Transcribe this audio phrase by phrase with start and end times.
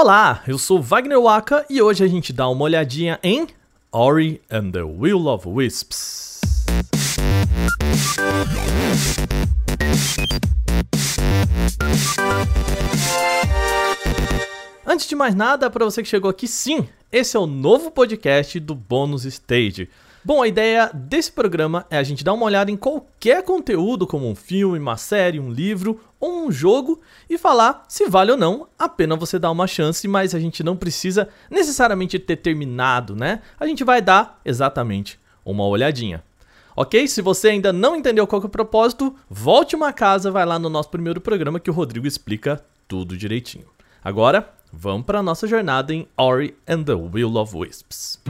[0.00, 3.48] Olá, eu sou Wagner Waka e hoje a gente dá uma olhadinha em
[3.90, 6.38] Ori and the Will of Wisps.
[14.86, 18.60] Antes de mais nada, para você que chegou aqui, sim, esse é o novo podcast
[18.60, 19.90] do Bônus Stage.
[20.28, 24.28] Bom, a ideia desse programa é a gente dar uma olhada em qualquer conteúdo, como
[24.28, 27.00] um filme, uma série, um livro ou um jogo,
[27.30, 30.62] e falar se vale ou não a pena você dar uma chance, mas a gente
[30.62, 33.40] não precisa necessariamente ter terminado, né?
[33.58, 36.22] A gente vai dar exatamente uma olhadinha.
[36.76, 37.08] Ok?
[37.08, 40.68] Se você ainda não entendeu qual é o propósito, volte uma casa, vai lá no
[40.68, 43.64] nosso primeiro programa que o Rodrigo explica tudo direitinho.
[44.04, 48.20] Agora, vamos para a nossa jornada em Ori and the Will of Wisps.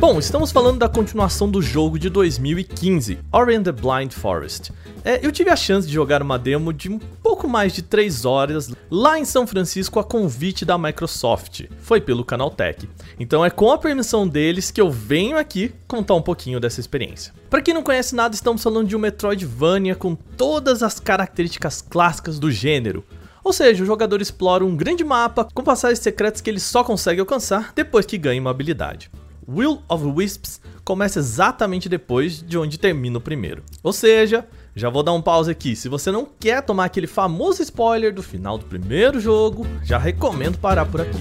[0.00, 4.72] Bom, estamos falando da continuação do jogo de 2015, Ori and the Blind Forest.
[5.04, 8.24] É, eu tive a chance de jogar uma demo de um pouco mais de 3
[8.24, 11.66] horas lá em São Francisco a convite da Microsoft.
[11.82, 12.88] Foi pelo Canaltech.
[13.18, 17.34] Então é com a permissão deles que eu venho aqui contar um pouquinho dessa experiência.
[17.50, 22.38] Para quem não conhece nada, estamos falando de um Metroidvania com todas as características clássicas
[22.38, 23.04] do gênero.
[23.44, 27.20] Ou seja, o jogador explora um grande mapa com passagens secretas que ele só consegue
[27.20, 29.10] alcançar depois que ganha uma habilidade.
[29.52, 33.64] Will of Wisps começa exatamente depois de onde termina o primeiro.
[33.82, 35.74] Ou seja, já vou dar um pause aqui.
[35.74, 40.56] Se você não quer tomar aquele famoso spoiler do final do primeiro jogo, já recomendo
[40.56, 41.18] parar por aqui.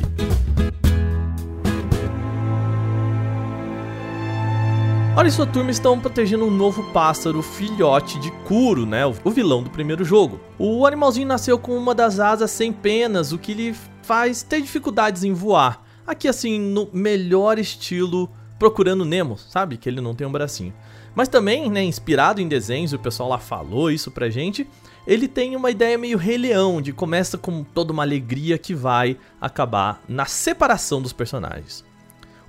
[5.17, 9.07] Ora e sua turma estão protegendo um novo pássaro, filhote de Kuro, né?
[9.07, 10.39] O vilão do primeiro jogo.
[10.59, 15.23] O animalzinho nasceu com uma das asas sem penas, o que lhe faz ter dificuldades
[15.23, 15.88] em voar.
[16.09, 19.77] Aqui, assim, no melhor estilo Procurando Nemo, sabe?
[19.77, 20.73] Que ele não tem um bracinho.
[21.13, 24.67] Mas também, né, inspirado em desenhos, o pessoal lá falou isso pra gente.
[25.05, 29.19] Ele tem uma ideia meio Rei Leão, de começa com toda uma alegria que vai
[29.39, 31.85] acabar na separação dos personagens.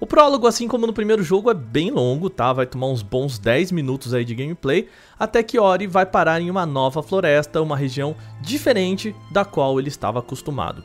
[0.00, 2.54] O prólogo, assim como no primeiro jogo, é bem longo, tá?
[2.54, 6.50] Vai tomar uns bons 10 minutos aí de gameplay, até que Ori vai parar em
[6.50, 10.82] uma nova floresta, uma região diferente da qual ele estava acostumado.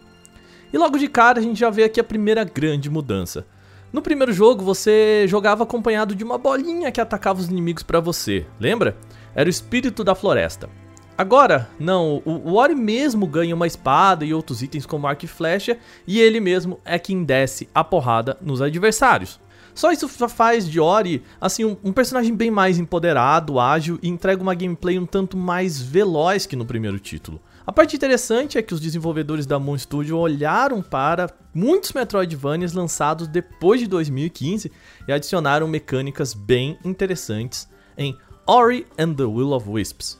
[0.75, 3.47] E logo de cara a gente já vê aqui a primeira grande mudança.
[3.93, 8.45] No primeiro jogo você jogava acompanhado de uma bolinha que atacava os inimigos para você,
[8.59, 8.97] lembra?
[9.33, 10.69] Era o espírito da floresta.
[11.17, 15.77] Agora, não, o Ori mesmo ganha uma espada e outros itens como arco e flecha,
[16.05, 19.39] e ele mesmo é quem desce a porrada nos adversários.
[19.73, 24.43] Só isso faz de Ori, assim, um, um, personagem bem mais empoderado, ágil e entrega
[24.43, 27.39] uma gameplay um tanto mais veloz que no primeiro título.
[27.67, 33.27] A parte interessante é que os desenvolvedores da Moon Studio olharam para muitos Metroidvanias lançados
[33.27, 34.71] depois de 2015
[35.07, 37.67] e adicionaram mecânicas bem interessantes
[37.97, 38.15] em
[38.45, 40.19] Ori and the Will of Wisps.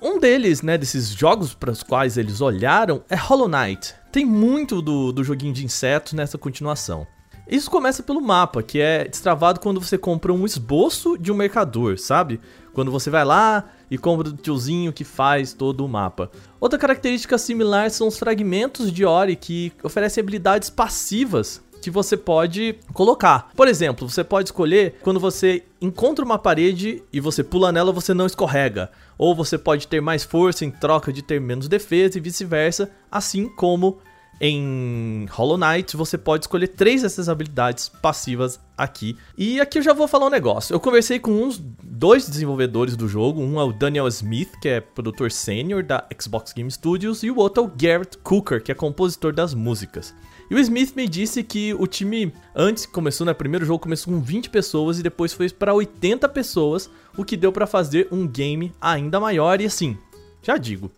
[0.00, 3.96] Um deles, né, desses jogos para os quais eles olharam é Hollow Knight.
[4.12, 7.04] Tem muito do, do joguinho de insetos nessa continuação.
[7.48, 11.98] Isso começa pelo mapa, que é destravado quando você compra um esboço de um mercador,
[11.98, 12.38] sabe?
[12.78, 16.30] Quando você vai lá e compra o tiozinho que faz todo o mapa.
[16.60, 22.76] Outra característica similar são os fragmentos de Ori que oferecem habilidades passivas que você pode
[22.92, 23.50] colocar.
[23.56, 28.14] Por exemplo, você pode escolher quando você encontra uma parede e você pula nela, você
[28.14, 28.92] não escorrega.
[29.18, 33.48] Ou você pode ter mais força em troca de ter menos defesa e vice-versa, assim
[33.48, 33.98] como
[34.40, 39.16] em Hollow Knight, você pode escolher três dessas habilidades passivas aqui.
[39.36, 40.72] E aqui eu já vou falar um negócio.
[40.72, 41.60] Eu conversei com uns
[41.98, 43.42] dois desenvolvedores do jogo.
[43.42, 47.36] Um é o Daniel Smith, que é produtor sênior da Xbox Game Studios, e o
[47.36, 50.14] outro é o Garrett Cooker, que é compositor das músicas.
[50.48, 54.20] E o Smith me disse que o time antes começou, né, primeiro jogo começou com
[54.20, 58.72] 20 pessoas e depois foi para 80 pessoas, o que deu para fazer um game
[58.80, 59.98] ainda maior e assim,
[60.40, 60.90] já digo,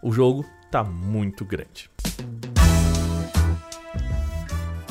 [0.00, 1.90] o jogo tá muito grande.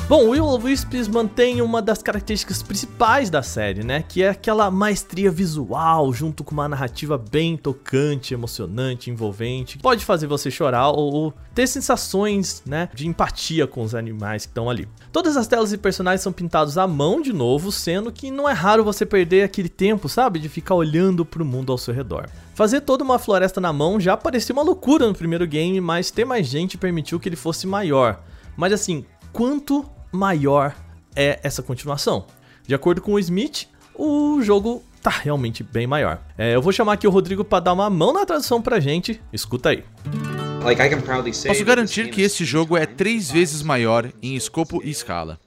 [0.08, 4.04] Bom, Will of Wisps mantém uma das características principais da série, né?
[4.08, 9.78] Que é aquela maestria visual, junto com uma narrativa bem tocante, emocionante, envolvente.
[9.78, 12.88] Pode fazer você chorar ou, ou ter sensações, né?
[12.94, 14.88] De empatia com os animais que estão ali.
[15.10, 18.52] Todas as telas e personagens são pintados à mão de novo, sendo que não é
[18.52, 20.38] raro você perder aquele tempo, sabe?
[20.38, 22.28] De ficar olhando para o mundo ao seu redor.
[22.54, 26.24] Fazer toda uma floresta na mão já parecia uma loucura no primeiro game, mas ter
[26.24, 28.22] mais gente permitiu que ele fosse maior.
[28.56, 30.74] Mas assim, quanto maior
[31.14, 32.26] é essa continuação.
[32.66, 36.20] De acordo com o Smith, o jogo tá realmente bem maior.
[36.36, 39.20] É, eu vou chamar aqui o Rodrigo para dar uma mão na tradução pra gente.
[39.32, 39.84] Escuta aí.
[41.48, 45.38] Posso garantir que este jogo é três vezes maior em escopo e escala.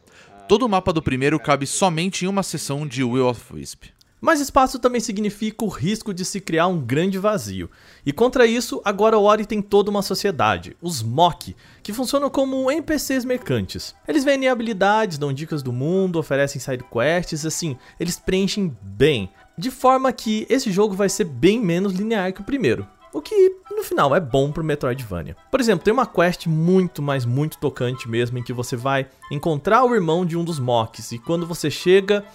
[0.47, 3.89] Todo o mapa do primeiro cabe somente em uma seção de Will of Wisp.
[4.21, 7.69] Mas espaço também significa o risco de se criar um grande vazio.
[8.05, 12.69] E contra isso, agora o Ori tem toda uma sociedade, os Mok, que funcionam como
[12.69, 13.95] NPCs mercantes.
[14.07, 19.71] Eles vendem habilidades, dão dicas do mundo, oferecem side quests, assim, eles preenchem bem, de
[19.71, 22.85] forma que esse jogo vai ser bem menos linear que o primeiro.
[23.11, 25.35] O que, no final, é bom pro Metroidvania.
[25.49, 29.83] Por exemplo, tem uma quest muito, mas muito tocante mesmo, em que você vai encontrar
[29.83, 32.25] o irmão de um dos Moks, e quando você chega...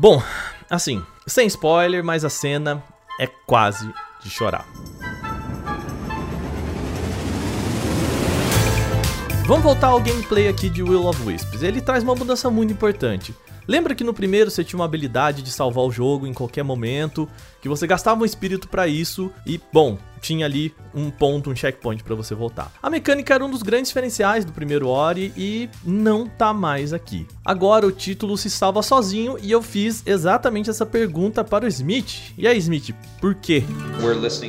[0.00, 0.22] Bom,
[0.70, 2.82] assim, sem spoiler, mas a cena
[3.20, 3.86] é quase
[4.22, 4.66] de chorar.
[9.46, 11.62] Vamos voltar ao gameplay aqui de Will of Wisps.
[11.62, 13.34] Ele traz uma mudança muito importante.
[13.68, 17.28] Lembra que no primeiro você tinha uma habilidade de salvar o jogo em qualquer momento,
[17.60, 22.02] que você gastava um espírito para isso e, bom, tinha ali um ponto, um checkpoint
[22.02, 22.72] para você voltar.
[22.82, 27.26] A mecânica era um dos grandes diferenciais do primeiro Ori e não tá mais aqui.
[27.44, 32.32] Agora o título se salva sozinho e eu fiz exatamente essa pergunta para o Smith.
[32.36, 33.62] E aí, Smith, por quê?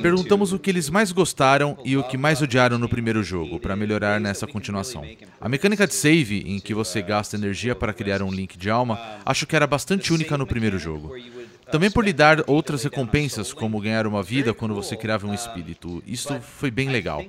[0.02, 3.76] Perguntamos o que eles mais gostaram e o que mais odiaram no primeiro jogo, para
[3.76, 5.04] melhorar nessa continuação.
[5.40, 9.00] A mecânica de save, em que você gasta energia para criar um link de alma,
[9.26, 11.16] acho que era bastante única no primeiro jogo.
[11.72, 16.04] Também por lhe dar outras recompensas, como ganhar uma vida quando você criava um espírito.
[16.06, 17.24] Isso foi bem legal.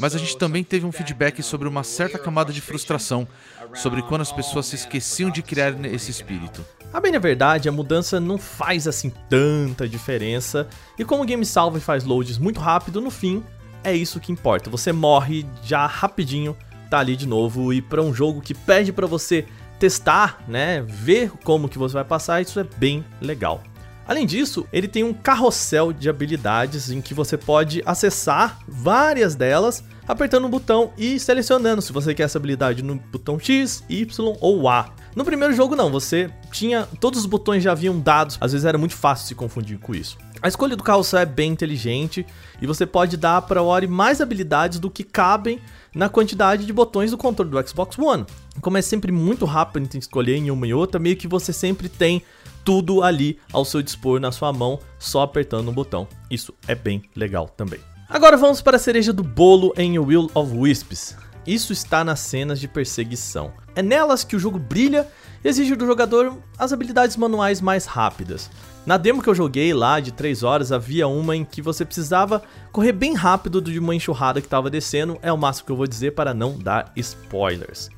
[0.00, 3.28] Mas a gente também teve um feedback sobre uma certa camada de frustração,
[3.74, 6.64] sobre quando as pessoas se esqueciam de criar esse espírito.
[6.92, 10.66] A bem na verdade, a mudança não faz assim tanta diferença,
[10.98, 13.44] e como o game salva e faz loads muito rápido, no fim,
[13.84, 14.70] é isso que importa.
[14.70, 16.56] Você morre já rapidinho,
[16.88, 19.44] tá ali de novo, e para um jogo que pede para você
[19.78, 23.62] testar, né, ver como que você vai passar, isso é bem legal.
[24.06, 29.84] Além disso, ele tem um carrossel de habilidades em que você pode acessar várias delas
[30.06, 34.66] apertando um botão e selecionando se você quer essa habilidade no botão X, Y ou
[34.66, 34.94] A.
[35.14, 38.78] No primeiro jogo não, você tinha todos os botões já haviam dados, às vezes era
[38.78, 40.16] muito fácil se confundir com isso.
[40.40, 42.24] A escolha do carrossel é bem inteligente
[42.62, 45.60] e você pode dar para o Ori mais habilidades do que cabem
[45.94, 48.24] na quantidade de botões do controle do Xbox One.
[48.60, 51.88] Como é sempre muito rápido em escolher em uma e outra, meio que você sempre
[51.88, 52.22] tem
[52.64, 56.06] tudo ali ao seu dispor na sua mão, só apertando um botão.
[56.30, 57.80] Isso é bem legal também.
[58.08, 61.16] Agora vamos para a cereja do bolo em Will of Wisps.
[61.46, 63.52] Isso está nas cenas de perseguição.
[63.74, 65.06] É nelas que o jogo brilha
[65.42, 68.50] e exige do jogador as habilidades manuais mais rápidas.
[68.84, 72.42] Na demo que eu joguei lá de 3 horas, havia uma em que você precisava
[72.72, 75.86] correr bem rápido de uma enxurrada que estava descendo, é o máximo que eu vou
[75.86, 77.90] dizer para não dar spoilers.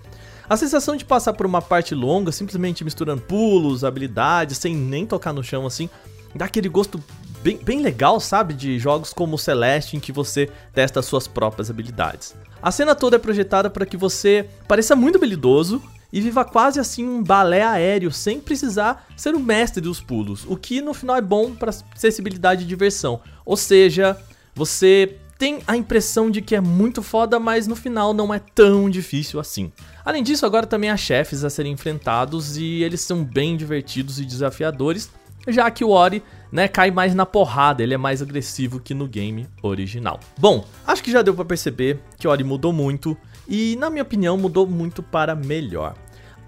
[0.48, 5.32] A sensação de passar por uma parte longa, simplesmente misturando pulos, habilidades, sem nem tocar
[5.32, 5.88] no chão assim,
[6.34, 7.00] dá aquele gosto
[7.42, 8.54] bem, bem legal, sabe?
[8.54, 12.34] De jogos como Celeste, em que você testa suas próprias habilidades.
[12.62, 15.82] A cena toda é projetada para que você pareça muito habilidoso
[16.12, 20.56] e viva quase assim um balé aéreo sem precisar ser o mestre dos pulos, o
[20.56, 23.20] que no final é bom para acessibilidade e diversão.
[23.44, 24.16] Ou seja,
[24.54, 28.90] você tem a impressão de que é muito foda, mas no final não é tão
[28.90, 29.72] difícil assim.
[30.04, 34.24] Além disso, agora também há chefes a serem enfrentados e eles são bem divertidos e
[34.26, 35.08] desafiadores,
[35.48, 39.06] já que o Ori né, cai mais na porrada, ele é mais agressivo que no
[39.06, 40.18] game original.
[40.38, 43.16] Bom, acho que já deu para perceber que Ori mudou muito
[43.48, 45.94] e, na minha opinião, mudou muito para melhor.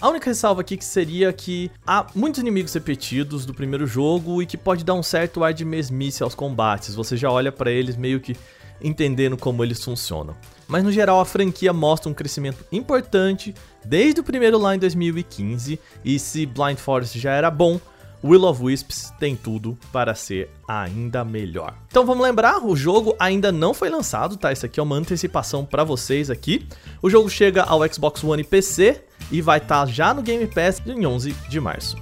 [0.01, 4.47] A única ressalva aqui que seria que há muitos inimigos repetidos do primeiro jogo e
[4.47, 6.97] que pode dar um certo ar de mesmice aos combates.
[6.97, 8.37] Você já olha para eles meio que
[8.83, 10.35] entendendo como eles funcionam.
[10.67, 15.79] Mas no geral a franquia mostra um crescimento importante desde o primeiro lá em 2015
[16.05, 17.81] e se Blind Forest já era bom,
[18.25, 21.75] Will of Wisps tem tudo para ser ainda melhor.
[21.89, 24.53] Então vamos lembrar, o jogo ainda não foi lançado, tá?
[24.53, 26.67] Isso aqui é uma antecipação para vocês aqui.
[27.03, 30.47] O jogo chega ao Xbox One e PC e vai estar tá já no Game
[30.47, 31.97] Pass em 11 de março.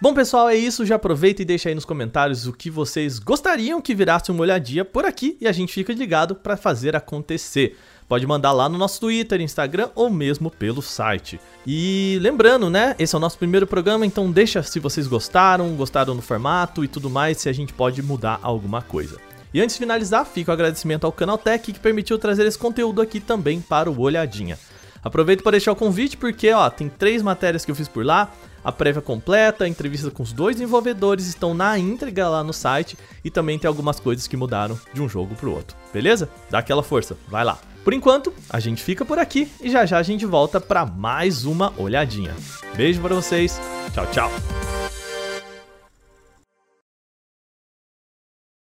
[0.00, 3.80] Bom pessoal, é isso, já aproveita e deixa aí nos comentários o que vocês gostariam
[3.80, 7.76] que virasse uma olhadinha por aqui e a gente fica ligado para fazer acontecer.
[8.08, 11.38] Pode mandar lá no nosso Twitter, Instagram ou mesmo pelo site.
[11.66, 12.96] E lembrando, né?
[12.98, 16.88] Esse é o nosso primeiro programa, então deixa se vocês gostaram, gostaram do formato e
[16.88, 19.18] tudo mais, se a gente pode mudar alguma coisa.
[19.52, 23.20] E antes de finalizar, fica o agradecimento ao Canaltech que permitiu trazer esse conteúdo aqui
[23.20, 24.58] também para o Olhadinha.
[25.04, 28.32] Aproveito para deixar o convite porque, ó, tem três matérias que eu fiz por lá.
[28.64, 32.98] A prévia completa, a entrevista com os dois desenvolvedores estão na íntegra lá no site
[33.24, 35.76] e também tem algumas coisas que mudaram de um jogo para o outro.
[35.92, 36.28] Beleza?
[36.50, 37.58] Dá aquela força, vai lá.
[37.88, 41.46] Por enquanto, a gente fica por aqui e já já a gente volta para mais
[41.46, 42.36] uma olhadinha.
[42.76, 43.58] Beijo para vocês.
[43.94, 44.67] Tchau, tchau.